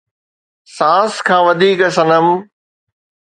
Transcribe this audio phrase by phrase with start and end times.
[0.75, 2.27] سانس کان وڌيڪ صنم